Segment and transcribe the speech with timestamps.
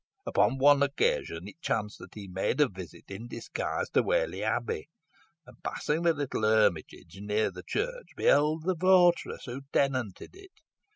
[0.25, 4.89] "Upon one occasion it chanced that he made a visit in disguise to Whalley Abbey,
[5.45, 10.53] and, passing the little hermitage near the church, beheld the votaress who tenanted it.